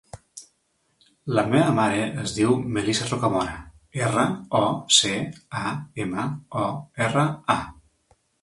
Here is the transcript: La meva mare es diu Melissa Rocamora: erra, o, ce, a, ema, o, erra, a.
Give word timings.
La 1.39 1.41
meva 1.49 1.73
mare 1.79 1.99
es 2.23 2.33
diu 2.37 2.55
Melissa 2.77 3.09
Rocamora: 3.11 3.59
erra, 4.07 4.25
o, 4.63 4.65
ce, 5.01 5.13
a, 5.61 5.77
ema, 6.07 6.27
o, 6.67 6.69
erra, 7.09 7.29
a. 7.59 7.63